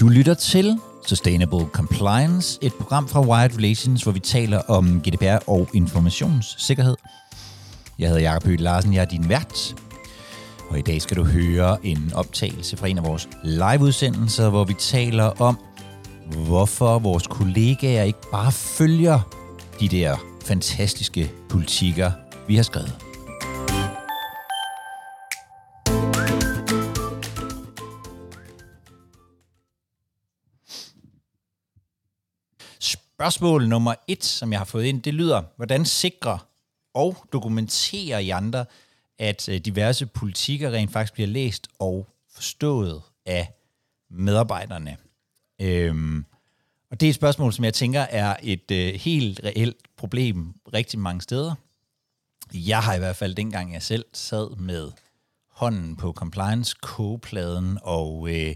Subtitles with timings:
[0.00, 5.48] Du lytter til Sustainable Compliance, et program fra Wired Relations, hvor vi taler om GDPR
[5.48, 6.96] og informationssikkerhed.
[7.98, 9.74] Jeg hedder Jakob Høgh Larsen, jeg er din vært.
[10.68, 14.74] Og i dag skal du høre en optagelse fra en af vores liveudsendelser, hvor vi
[14.74, 15.58] taler om,
[16.46, 19.20] hvorfor vores kollegaer ikke bare følger
[19.80, 22.10] de der fantastiske politikker,
[22.48, 23.09] vi har skrevet.
[33.20, 36.38] Spørgsmål nummer et, som jeg har fået ind, det lyder, hvordan sikrer
[36.94, 38.64] og dokumenterer I andre,
[39.18, 43.52] at øh, diverse politikker rent faktisk bliver læst og forstået af
[44.10, 44.96] medarbejderne?
[45.60, 46.24] Øhm,
[46.90, 50.98] og det er et spørgsmål, som jeg tænker er et øh, helt reelt problem rigtig
[50.98, 51.54] mange steder.
[52.54, 54.90] Jeg har i hvert fald dengang jeg selv sad med
[55.50, 58.54] hånden på compliance kogepladen og øh,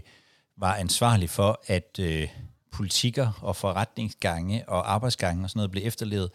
[0.57, 2.27] var ansvarlig for, at øh,
[2.75, 6.31] politikker og forretningsgange og arbejdsgange og sådan noget blev efterlevet,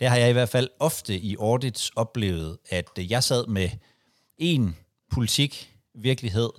[0.00, 3.68] der har jeg i hvert fald ofte i audits oplevet, at øh, jeg sad med
[4.38, 4.76] en
[5.10, 6.50] politik, virkelighed,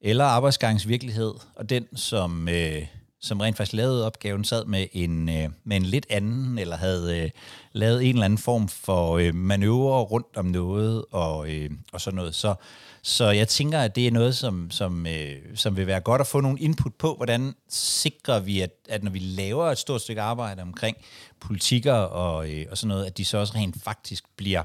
[0.00, 2.86] eller arbejdsgangsvirkelighed, og den, som, øh,
[3.20, 7.18] som rent faktisk lavede opgaven, sad med en, øh, med en lidt anden, eller havde
[7.18, 7.30] øh,
[7.72, 12.16] lavet en eller anden form for øh, manøvre rundt om noget, og, øh, og sådan
[12.16, 12.34] noget.
[12.34, 12.54] Så,
[13.02, 16.26] så jeg tænker, at det er noget, som, som, øh, som vil være godt at
[16.26, 20.22] få nogle input på, hvordan sikrer vi, at, at når vi laver et stort stykke
[20.22, 20.96] arbejde omkring
[21.40, 24.62] politikker og, øh, og sådan noget, at de så også rent faktisk bliver,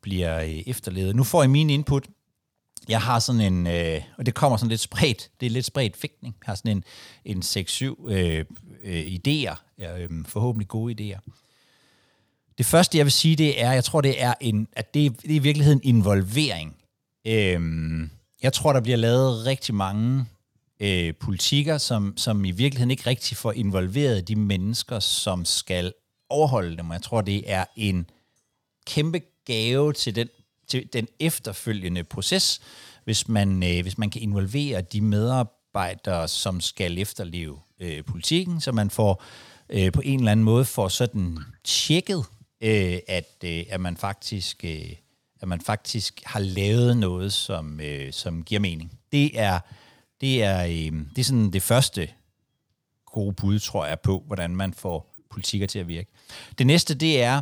[0.00, 1.16] bliver øh, efterlevet.
[1.16, 2.06] Nu får I min input.
[2.90, 5.96] Jeg har sådan en, øh, og det kommer sådan lidt spredt, det er lidt spredt
[5.96, 6.36] fægtning.
[6.40, 6.84] Jeg har sådan en,
[7.36, 8.44] en 6-7 øh,
[8.84, 11.20] øh, idéer, øh, forhåbentlig gode idéer.
[12.58, 15.30] Det første, jeg vil sige, det er, jeg tror, det er en, at det, det
[15.30, 16.76] er i virkeligheden involvering.
[17.26, 18.10] Øhm,
[18.42, 20.24] jeg tror, der bliver lavet rigtig mange
[20.80, 25.92] øh, politikker, som, som i virkeligheden ikke rigtig får involveret de mennesker, som skal
[26.28, 26.90] overholde dem.
[26.90, 28.10] Og jeg tror, det er en
[28.86, 30.28] kæmpe gave til den,
[30.70, 32.60] til den efterfølgende proces,
[33.04, 38.72] hvis man, øh, hvis man kan involvere de medarbejdere, som skal efterleve øh, politikken, så
[38.72, 39.24] man får
[39.68, 42.24] øh, på en eller anden måde får sådan tjekket,
[42.60, 44.92] øh, at, øh, at man faktisk øh,
[45.40, 48.98] at man faktisk har lavet noget, som, øh, som giver mening.
[49.12, 49.60] Det er,
[50.20, 52.08] det er, øh, det er sådan det første
[53.06, 56.10] gode bud, tror jeg, på, hvordan man får politikker til at virke.
[56.58, 57.40] Det næste, det er,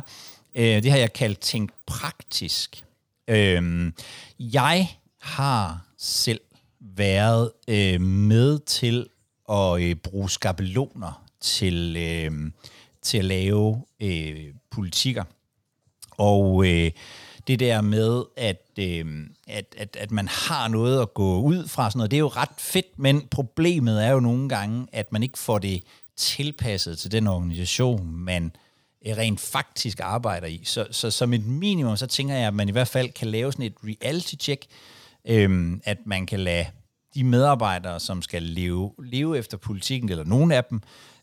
[0.55, 2.85] øh, det har jeg kaldt tænkt praktisk.
[3.29, 3.91] Øh,
[4.39, 4.89] jeg
[5.21, 6.41] har selv
[6.79, 9.07] været øh, med til
[9.49, 12.51] at øh, bruge skabeloner til, øh,
[13.01, 15.23] til at lave øh, politikker.
[16.17, 16.91] Og øh,
[17.47, 19.05] det der med, at, øh,
[19.47, 22.27] at, at, at man har noget at gå ud fra, sådan noget, det er jo
[22.27, 25.83] ret fedt, men problemet er jo nogle gange, at man ikke får det
[26.15, 28.51] tilpasset til den organisation, man
[29.05, 30.61] rent faktisk arbejder i.
[30.63, 33.51] Så, så som et minimum, så tænker jeg, at man i hvert fald kan lave
[33.51, 34.65] sådan et reality-check,
[35.25, 36.65] øhm, at man kan lade
[37.15, 40.81] de medarbejdere, som skal leve, leve efter politikken, eller nogen af dem,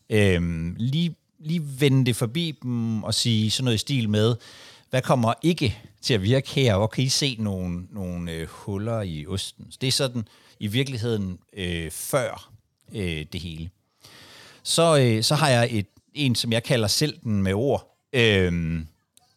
[0.09, 4.35] øhm, lige, lige vende det forbi dem og sige sådan noget i stil med,
[4.89, 9.01] hvad kommer ikke til at virke her, og kan I se nogle, nogle øh, huller
[9.01, 9.71] i osten?
[9.71, 10.27] Så det er sådan
[10.59, 12.51] i virkeligheden øh, før
[12.95, 13.69] øh, det hele.
[14.63, 17.97] Så, øh, så har jeg et, en, som jeg kalder selv den med ord.
[18.13, 18.87] Øhm,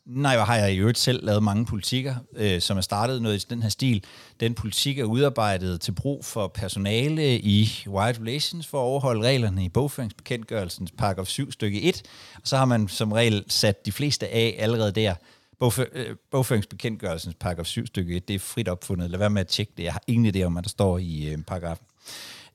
[0.06, 3.46] nej, har jeg i øvrigt selv lavet mange politikker, øh, som er startet noget i
[3.50, 4.04] den her stil.
[4.40, 9.64] Den politik er udarbejdet til brug for personale i White Relations for at overholde reglerne
[9.64, 12.02] i bogføringsbekendtgørelsens paragraf 7 stykke 1.
[12.34, 15.14] Og så har man som regel sat de fleste af allerede der.
[15.62, 19.10] Øh, bogføringsbekendtgørelsens paragraf 7 stykke 1, det er frit opfundet.
[19.10, 19.82] Lad være med at tjekke det.
[19.82, 21.86] Jeg har ingen idé om, hvad der står i øh, paragrafen.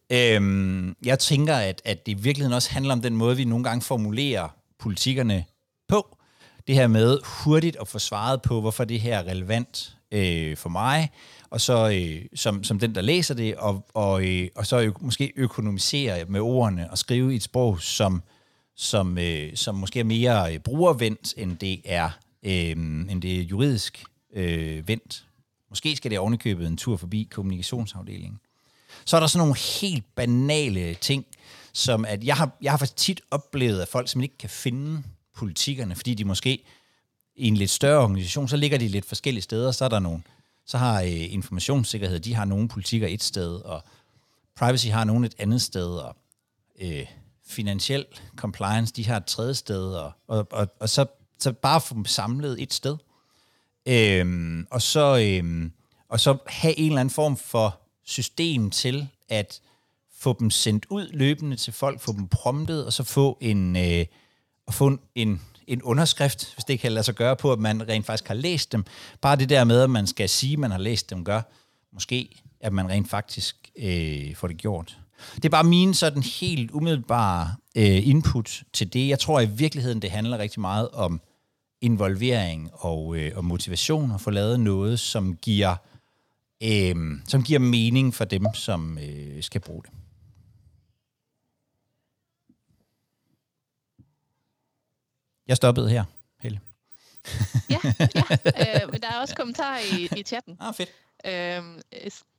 [0.09, 3.63] Øhm, jeg tænker, at, at det i virkeligheden også handler om den måde, vi nogle
[3.63, 4.49] gange formulerer
[4.79, 5.45] politikerne
[5.87, 6.17] på.
[6.67, 10.69] Det her med hurtigt at få svaret på, hvorfor det her er relevant øh, for
[10.69, 11.09] mig,
[11.49, 14.91] og så øh, som, som den, der læser det, og, og, øh, og så ø-
[14.99, 18.23] måske økonomisere med ordene og skrive i et sprog, som,
[18.75, 22.09] som, øh, som måske er mere øh, brugervendt, end det er
[22.45, 22.71] øh,
[23.11, 24.03] end det er juridisk
[24.33, 25.25] øh, vendt.
[25.69, 28.39] Måske skal det ovenikøbet en tur forbi kommunikationsafdelingen.
[29.05, 31.25] Så er der sådan nogle helt banale ting,
[31.73, 35.03] som at jeg har, jeg har faktisk tit oplevet, at folk simpelthen ikke kan finde
[35.35, 36.63] politikerne, fordi de måske
[37.35, 40.21] i en lidt større organisation, så ligger de lidt forskellige steder, så er der nogle,
[40.65, 43.83] så har øh, informationssikkerhed, de har nogle politikker et sted, og
[44.55, 46.15] privacy har nogle et andet sted, og
[46.81, 47.05] øh,
[47.47, 48.05] finansiel
[48.35, 51.05] compliance, de har et tredje sted, og, og, og, og så
[51.39, 52.97] så bare få dem samlet et sted.
[53.85, 55.71] Øhm, og, så, øhm,
[56.09, 59.61] og så have en eller anden form for system til at
[60.17, 64.05] få dem sendt ud løbende til folk, få dem promptet, og så få en, øh,
[64.67, 67.87] og få en, en, en underskrift, hvis det kan lade sig gøre på, at man
[67.89, 68.85] rent faktisk har læst dem.
[69.21, 71.41] Bare det der med, at man skal sige, at man har læst dem, gør
[71.93, 74.97] måske, at man rent faktisk øh, får det gjort.
[75.35, 79.07] Det er bare min sådan helt umiddelbare øh, input til det.
[79.07, 81.21] Jeg tror i virkeligheden, det handler rigtig meget om
[81.81, 85.75] involvering og, øh, og motivation at få lavet noget, som giver,
[86.63, 86.95] øh,
[87.27, 89.91] som giver mening for dem, som øh, skal bruge det.
[95.47, 96.03] Jeg stoppede her,
[96.39, 96.59] Helle.
[97.69, 97.79] ja,
[98.15, 98.23] ja.
[98.85, 100.57] Øh, der er også kommentarer i, i chatten.
[100.59, 100.89] Ah, fedt.
[101.27, 101.81] Øhm,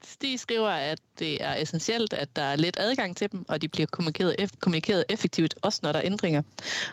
[0.05, 3.69] Stig skriver, at det er essentielt, at der er let adgang til dem, og de
[3.69, 6.43] bliver kommunikeret, eff- kommunikeret effektivt, også når der er ændringer.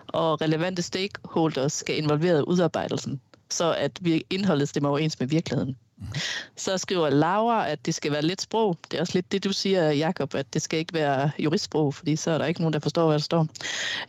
[0.08, 5.78] Og relevante stakeholders skal involvere i udarbejdelsen, så at vi indholdet stemmer overens med virkeligheden.
[5.98, 6.16] Mm-hmm.
[6.56, 8.78] Så skriver Laura, at det skal være lidt sprog.
[8.92, 12.16] Det er også lidt det, du siger, Jakob, at det skal ikke være juristsprog, fordi
[12.16, 13.48] så er der ikke nogen, der forstår, hvad der står.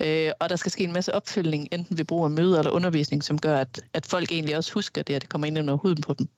[0.00, 3.25] Øh, og der skal ske en masse opfølgning, enten ved brug af møder eller undervisning,
[3.25, 6.02] som gør, at, at folk egentlig også husker det, at det kommer ind under huden
[6.02, 6.28] på dem.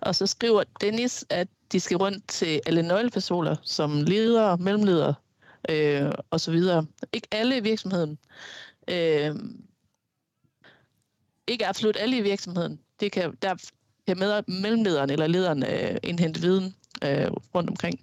[0.00, 5.14] Og så skriver Dennis, at de skal rundt til alle nøglepersoner, som ledere, mellemledere
[5.68, 6.86] øh, og så videre.
[7.12, 8.18] Ikke alle i virksomheden.
[8.88, 9.34] Øh,
[11.46, 12.80] ikke absolut alle i virksomheden.
[13.00, 13.54] Det kan, der,
[14.06, 16.74] kan med, mellemlederen eller lederen øh, indhente viden
[17.04, 18.00] øh, rundt omkring.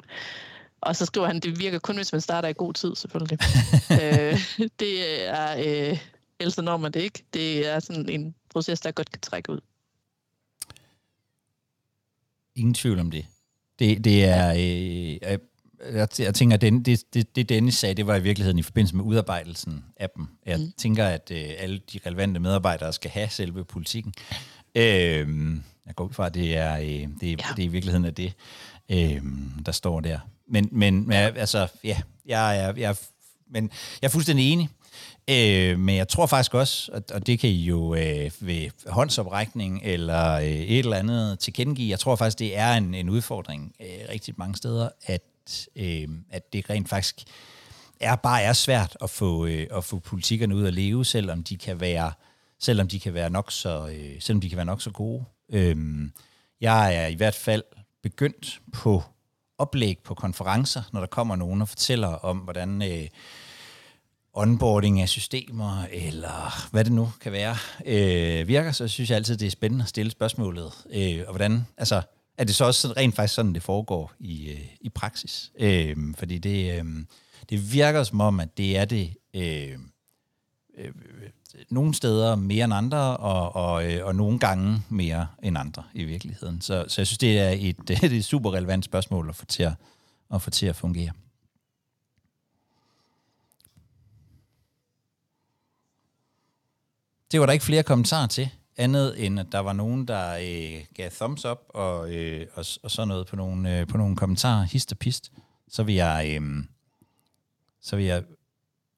[0.81, 3.39] Og så skriver han, det virker kun, hvis man starter i god tid, selvfølgelig.
[4.01, 4.39] øh,
[4.79, 5.57] det er,
[5.91, 5.97] øh,
[6.39, 7.23] ellers når man det ikke.
[7.33, 9.59] Det er sådan en proces, der godt kan trække ud.
[12.55, 13.25] Ingen tvivl om det.
[13.79, 14.53] Det, det er...
[14.53, 15.37] Øh,
[15.91, 18.61] jeg, jeg tænker, at det, det, det, det Dennis sagde, det var i virkeligheden i
[18.61, 20.27] forbindelse med udarbejdelsen af dem.
[20.45, 20.71] Jeg mm.
[20.77, 24.13] tænker, at øh, alle de relevante medarbejdere skal have selve politikken.
[24.75, 25.27] Øh,
[25.87, 26.85] jeg går ud fra, at det er, øh,
[27.21, 27.53] det, er, ja.
[27.55, 28.33] det er i virkeligheden af det,
[28.89, 29.21] øh,
[29.65, 30.19] der står der.
[30.47, 33.01] Men, men altså, ja, jeg er, jeg, er,
[33.51, 33.71] men
[34.01, 34.69] jeg er fuldstændig enig.
[35.29, 40.31] Øh, men jeg tror faktisk også, og det kan I jo øh, ved håndsoprækning eller
[40.31, 44.33] øh, et eller andet tilkendegive, jeg tror faktisk, det er en, en udfordring øh, rigtig
[44.37, 45.21] mange steder, at,
[45.75, 47.23] øh, at det rent faktisk
[47.99, 51.57] er bare er svært at få, øh, at få politikerne ud at leve, selvom de
[51.57, 52.11] kan være
[52.59, 55.23] selvom de kan være nok så, øh, selvom de kan være nok så gode.
[55.53, 56.11] Øhm,
[56.61, 57.63] jeg er i hvert fald
[58.03, 59.03] begyndt på
[59.57, 63.07] oplæg på konferencer, når der kommer nogen og fortæller om, hvordan øh,
[64.33, 67.55] onboarding af systemer, eller hvad det nu kan være,
[67.85, 70.73] øh, virker, så synes jeg altid, det er spændende at stille spørgsmålet.
[70.93, 72.01] Øh, og hvordan, altså,
[72.37, 75.51] er det så også rent faktisk sådan, det foregår i, øh, i praksis?
[75.59, 76.85] Øh, fordi det, øh,
[77.49, 79.77] det virker som om, at det er det øh,
[80.77, 80.91] øh,
[81.69, 86.03] nogle steder mere end andre, og, og, øh, og nogle gange mere end andre i
[86.03, 86.61] virkeligheden.
[86.61, 89.45] Så, så jeg synes, det er et, det er et super relevant spørgsmål at få
[89.45, 89.73] til at,
[90.33, 91.11] at, få til at fungere.
[97.31, 100.85] Det var der ikke flere kommentarer til, andet end at der var nogen, der øh,
[100.95, 104.63] gav thumbs up og, øh, og, og sådan noget på nogle, øh, på nogle kommentarer,
[104.63, 105.31] hist og pist.
[105.67, 106.63] Så vil jeg, øh,
[107.81, 108.23] så vil jeg,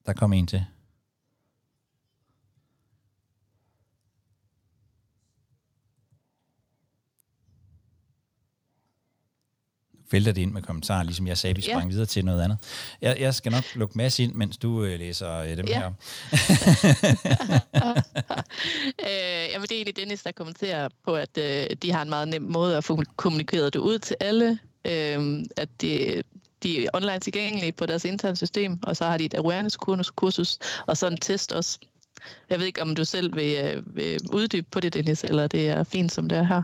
[0.06, 0.66] der kom en til.
[10.12, 11.90] Vælter det ind med kommentarer, ligesom jeg sagde, vi sprang ja.
[11.90, 12.58] videre til noget andet.
[13.02, 15.80] Jeg, jeg skal nok lukke masse ind, mens du øh, læser øh, dem ja.
[15.80, 15.88] her.
[19.06, 22.28] øh, jamen, det er egentlig Dennis, der kommenterer på, at øh, de har en meget
[22.28, 26.24] nem måde at få kommunikeret det ud til alle, øh, at de,
[26.64, 30.58] de er online tilgængelige på deres interne system, og så har de et awareness-kursus,
[30.88, 31.80] og så en test også.
[32.50, 35.70] Jeg ved ikke, om du selv vil, øh, vil uddybe på det, Dennis, eller det
[35.70, 36.62] er fint, som det er her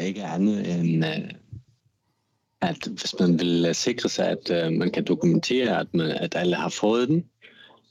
[0.00, 1.30] ikke andet end, øh,
[2.60, 6.34] at hvis man vil øh, sikre sig, at øh, man kan dokumentere, at, man, at
[6.34, 7.24] alle har fået den,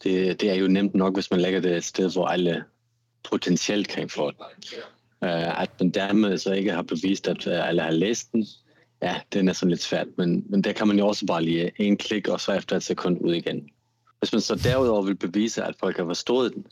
[0.03, 2.63] det, det er jo nemt nok, hvis man lægger det et sted, hvor alle
[3.24, 4.46] potentielt kan få den.
[5.22, 8.46] at man dermed så ikke har bevist, at alle har læst den,
[9.01, 11.72] ja, den er sådan lidt svært, men, men der kan man jo også bare lige
[11.75, 13.70] en klik, og så efter et sekund ud igen.
[14.20, 16.65] Hvis man så derudover vil bevise, at folk har forstået den,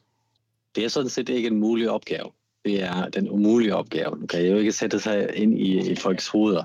[0.76, 2.32] det er sådan set ikke en mulig opgave
[2.66, 4.18] det er den umulige opgave.
[4.22, 6.64] Du kan jo ikke sætte sig ind i, i folks hoveder.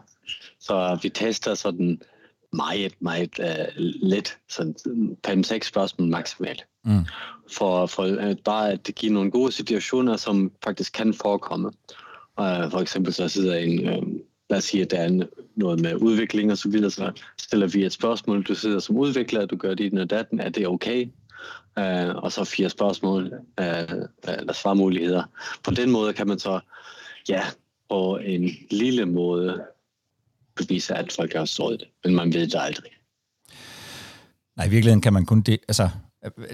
[0.60, 2.00] Så vi tester sådan
[2.52, 4.74] meget, meget uh, let, sådan
[5.26, 6.64] 5-6 spørgsmål maksimalt.
[6.84, 7.04] Mm.
[7.52, 11.66] For, for uh, bare at give nogle gode situationer, som faktisk kan forekomme.
[12.40, 14.08] Uh, for eksempel så sidder en, uh,
[14.50, 17.84] lad os sige, at der er noget med udvikling og så videre, så stiller vi
[17.84, 21.06] et spørgsmål, du sidder som udvikler, du gør dit og datten, er det okay?
[21.78, 23.88] Øh, og så fire spørgsmål øh,
[24.28, 25.24] eller svarmuligheder.
[25.64, 26.60] På den måde kan man så,
[27.28, 27.42] ja,
[27.90, 29.64] på en lille måde
[30.56, 31.88] bevise, at folk har stået det.
[32.04, 32.90] Men man ved det aldrig.
[34.56, 35.88] Nej, i virkeligheden kan man kun det, altså,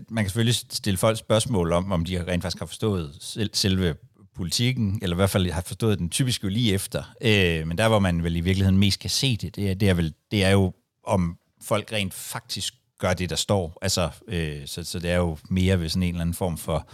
[0.09, 3.17] man kan selvfølgelig stille folk spørgsmål om, om de rent faktisk har forstået
[3.53, 3.95] selve
[4.37, 7.03] politikken, eller i hvert fald har forstået den typisk jo lige efter.
[7.21, 9.89] Øh, men der, hvor man vel i virkeligheden mest kan se det, det er, det
[9.89, 10.73] er, vel, det er jo,
[11.05, 13.79] om folk rent faktisk gør det, der står.
[13.83, 16.89] Altså, øh, så, så det er jo mere ved sådan en eller anden form for...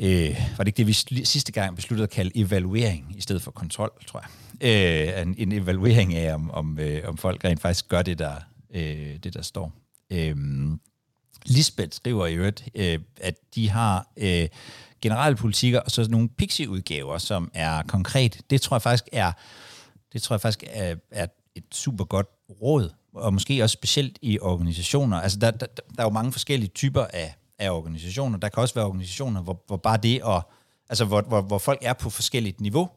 [0.00, 3.50] Øh, var det ikke det, vi sidste gang besluttede at kalde evaluering i stedet for
[3.50, 4.28] kontrol, tror jeg.
[5.16, 8.34] Øh, en, en evaluering af, om, om, øh, om folk rent faktisk gør det, der,
[8.74, 9.72] øh, det, der står.
[10.12, 10.36] Øh,
[11.46, 14.48] Lisbeth skriver i øvrigt, øh, at de har øh,
[15.02, 18.40] generelle politikker og så nogle pixie-udgaver, som er konkret.
[18.50, 19.32] Det tror jeg faktisk er,
[20.12, 22.26] det tror jeg faktisk er, er et super godt
[22.62, 25.20] råd, og måske også specielt i organisationer.
[25.20, 28.38] Altså der, der, der er jo mange forskellige typer af, af organisationer.
[28.38, 30.42] Der kan også være organisationer, hvor, hvor bare det at,
[30.88, 32.88] altså hvor, hvor, hvor folk er på forskelligt niveau,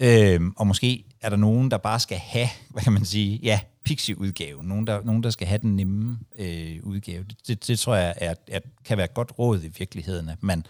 [0.00, 3.60] øhm, og måske er der nogen, der bare skal have, hvad kan man sige, ja,
[3.84, 4.64] pixie-udgave.
[4.64, 7.24] Nogen der, nogen, der skal have den nemme øh, udgave.
[7.24, 10.66] Det, det, det tror jeg er, er, kan være godt råd i virkeligheden, at man,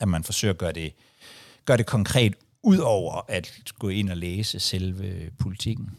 [0.00, 0.92] at man forsøger at gøre det,
[1.64, 5.90] gøre det konkret, ud over at gå ind og læse selve politikken.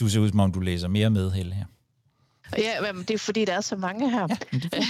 [0.00, 1.64] Du ser ud som om, du læser mere med, Helle, her.
[2.58, 4.28] Ja, men det er fordi, der er så mange her.
[4.52, 4.86] Ja,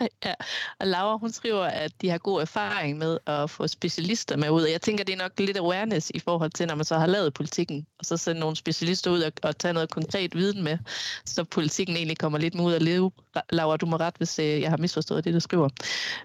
[0.24, 0.34] ja,
[0.78, 4.62] og Laura hun skriver, at de har god erfaring med at få specialister med ud.
[4.62, 7.06] Og jeg tænker, det er nok lidt awareness i forhold til, når man så har
[7.06, 10.78] lavet politikken, og så sende nogle specialister ud og, og tage noget konkret viden med,
[11.24, 13.10] så politikken egentlig kommer lidt med ud at leve.
[13.50, 15.68] Laura, du må ret, hvis øh, jeg har misforstået det, du skriver.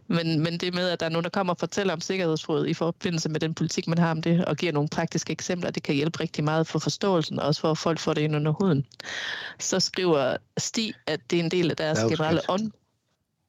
[0.08, 2.74] Men, men det med, at der er nogen, der kommer og fortæller om sikkerhedsråd i
[2.74, 5.96] forbindelse med den politik, man har om det, og giver nogle praktiske eksempler, det kan
[5.96, 8.86] hjælpe rigtig meget for forståelsen, og også for at folk får det ind under huden.
[9.60, 12.72] Så skriver Stig, at det er en del af deres generelle ånd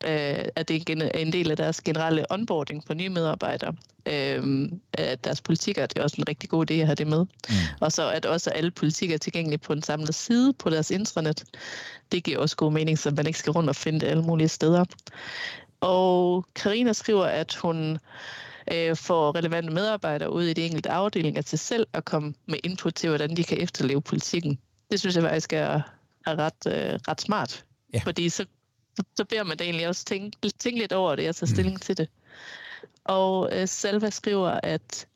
[0.04, 3.74] øh, at det er en del af deres generelle onboarding på nye medarbejdere.
[4.06, 7.26] Øh, at deres politikker, det er også en rigtig god idé at have det med.
[7.48, 7.54] Mm.
[7.80, 11.44] Og så at også alle politikker er tilgængelige på en samlet side på deres intranet.
[12.12, 14.48] Det giver også god mening, så man ikke skal rundt og finde det alle mulige
[14.48, 14.84] steder.
[15.80, 17.98] Og Karina skriver, at hun
[18.72, 22.94] øh, får relevante medarbejdere ud i de enkelte afdelinger til selv at komme med input
[22.94, 24.58] til, hvordan de kan efterleve politikken.
[24.90, 25.80] Det synes jeg faktisk er,
[26.26, 27.64] er ret, øh, ret smart.
[27.94, 28.00] Ja.
[28.04, 28.44] Fordi så
[28.96, 31.54] så, så beder man da egentlig også tænke, tænke lidt over det og tage mm.
[31.54, 31.80] stilling mm.
[31.80, 32.08] til det.
[33.04, 35.06] Og øh, Salva skriver, at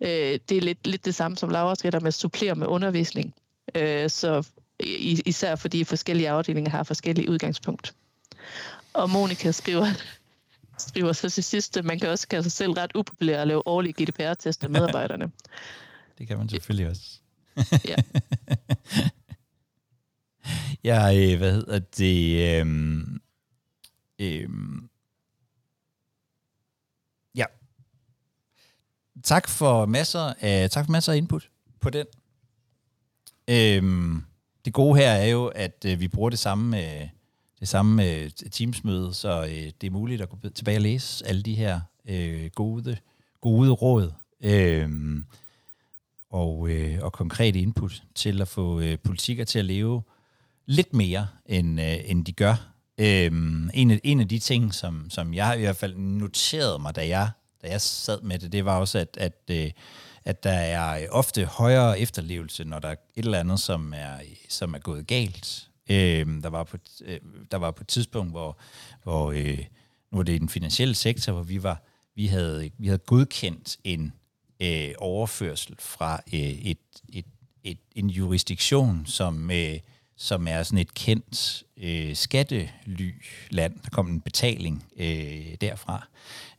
[0.00, 3.34] øh, det er lidt, lidt det samme som Laura skriver, med at supplere med undervisning.
[3.74, 4.46] Øh, så
[5.26, 7.94] især fordi forskellige afdelinger har forskellige udgangspunkt.
[8.92, 9.86] Og Monika skriver,
[10.88, 13.68] skriver så til sidst, at man kan også kalde sig selv ret upopulær at lave
[13.68, 15.30] årlige GDPR-test af medarbejderne.
[16.18, 17.20] det kan man selvfølgelig også.
[17.90, 17.96] ja.
[20.84, 23.21] Jeg, øh, hvad hedder det, øhm,
[24.22, 24.88] øhm,
[27.34, 27.44] ja.
[29.22, 31.50] Tak for masser af, tak for masser af input
[31.80, 32.06] på den.
[33.48, 34.22] Øhm,
[34.64, 37.08] det gode her er jo, at øh, vi bruger det samme, øh,
[37.60, 41.42] det samme øh, teamsmøde, så øh, det er muligt at gå tilbage og læse alle
[41.42, 42.96] de her øh, gode,
[43.40, 44.12] gode råd.
[44.40, 44.90] Øh,
[46.30, 50.02] og, øh, og konkrete input til at få øh, politikker til at leve
[50.66, 52.71] lidt mere, end, øh, end de gør.
[52.98, 56.96] Øhm, en, af, en af de ting, som, som jeg i hvert fald noterede mig,
[56.96, 57.30] da jeg,
[57.62, 59.70] da jeg sad med det, det var også, at, at, øh,
[60.24, 64.18] at der er øh, ofte højere efterlevelse, når der er et eller andet, som er,
[64.48, 65.68] som er gået galt.
[65.90, 67.18] Øhm, der, var på, øh,
[67.50, 68.58] der var på et tidspunkt, hvor,
[69.02, 69.58] hvor øh,
[70.10, 71.82] nu var det i den finansielle sektor, hvor vi var
[72.14, 74.12] vi havde, vi havde godkendt en
[74.62, 76.78] øh, overførsel fra øh, et,
[77.12, 77.26] et,
[77.64, 79.78] et, en jurisdiktion, som øh,
[80.22, 83.74] som er sådan et kendt øh, skattelyland.
[83.84, 86.08] Der kom en betaling øh, derfra.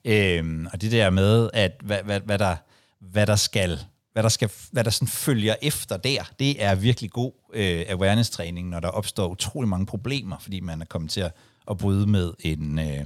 [0.06, 2.56] Øh, og det der med, at hvad, hvad, hvad, der,
[3.00, 3.80] hvad der skal
[4.14, 8.70] hvad der, skal, hvad der sådan følger efter der, det er virkelig god øh, awareness-træning,
[8.70, 11.32] når der opstår utrolig mange problemer, fordi man er kommet til at,
[11.72, 13.06] at bryde med en, øh,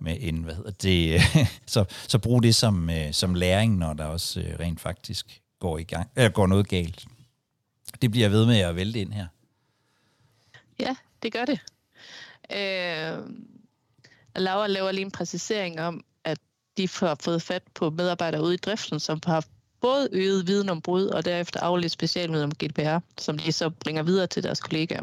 [0.00, 1.20] med en hvad hedder det,
[1.74, 5.78] så, så brug det som, øh, som læring, når der også øh, rent faktisk går,
[5.78, 7.04] i gang, øh, går noget galt.
[8.02, 9.26] Det bliver ved med at vælte ind her.
[10.78, 11.60] Ja, det gør det.
[12.52, 13.18] Øh,
[14.36, 16.38] Laura laver lige en præcisering om, at
[16.76, 19.44] de har fået fat på medarbejdere ude i driften, som har
[19.80, 24.02] både øget viden om brud, og derefter afledt specialviden om GDPR, som de så bringer
[24.02, 25.02] videre til deres kollegaer.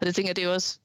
[0.00, 0.78] Og det tænker jeg, det er også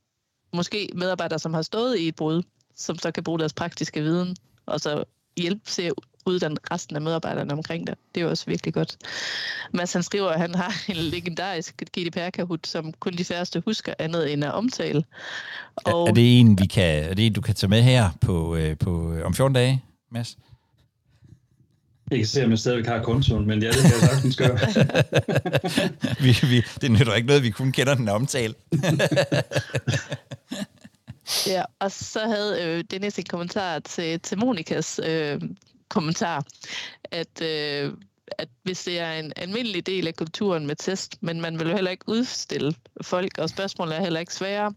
[0.53, 2.43] måske medarbejdere, som har stået i et brud,
[2.75, 5.03] som så kan bruge deres praktiske viden, og så
[5.37, 5.91] hjælpe til
[6.29, 7.95] uddanne resten af medarbejderne omkring det.
[8.15, 8.97] Det er jo også virkelig godt.
[9.73, 14.33] Mads han skriver, at han har en legendarisk GDPR-kahoot, som kun de færreste husker andet
[14.33, 15.03] end at omtale.
[15.75, 18.09] Og, er, er det en, vi kan, er det en, du kan tage med her
[18.21, 20.37] på, øh, på, øh, om 14 dage, Mads?
[22.11, 24.57] Jeg kan se, om jeg stadigvæk har kontoen, men ja, det kan jeg sagtens gøre.
[26.23, 28.53] vi, vi, det nytter ikke noget, vi kun kender den omtale.
[31.53, 35.41] ja, og så havde øh, Dennis en kommentar til, til Monikas øh,
[35.89, 36.43] kommentar,
[37.03, 37.93] at, øh,
[38.37, 41.75] at hvis det er en almindelig del af kulturen med test, men man vil jo
[41.75, 44.73] heller ikke udstille folk, og spørgsmålet er heller ikke svære,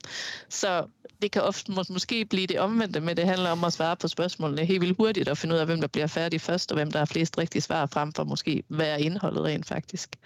[0.49, 0.87] så
[1.23, 4.09] det kan ofte mås- måske blive det omvendte med, det handler om at svare på
[4.09, 6.90] spørgsmålene helt vildt hurtigt og finde ud af, hvem der bliver færdig først, og hvem
[6.90, 10.16] der har flest rigtige svar frem for måske, hvad er indholdet rent faktisk.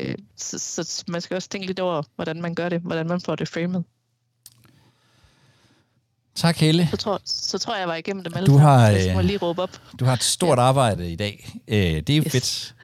[0.00, 3.20] Øh, så, så man skal også tænke lidt over, hvordan man gør det, hvordan man
[3.20, 3.84] får det framet.
[6.38, 6.88] Tak, Helle.
[6.90, 9.24] Så tror, så tror jeg, jeg var igennem dem alle Du sammen, har, må øh,
[9.24, 9.70] lige råbe op.
[10.00, 11.50] Du har et stort arbejde i dag.
[11.68, 12.32] Øh, det er jo Yes.
[12.32, 12.74] fedt.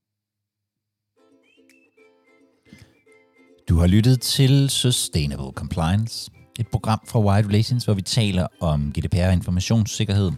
[3.68, 8.92] Du har lyttet til Sustainable Compliance, et program fra Wide Relations, hvor vi taler om
[8.98, 10.30] GDPR og informationssikkerhed.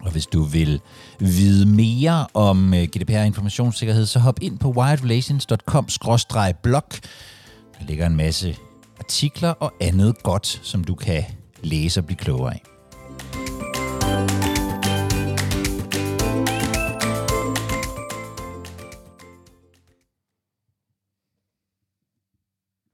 [0.00, 0.80] Og hvis du vil
[1.20, 6.82] vide mere om øh, GDPR og informationssikkerhed, så hop ind på widerelations.com-blog.
[7.78, 8.56] Der ligger en masse
[8.98, 11.24] artikler og andet godt, som du kan
[11.62, 12.62] læse og blive klogere af.